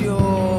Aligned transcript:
your 0.00 0.55